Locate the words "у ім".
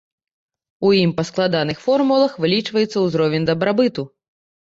0.87-1.11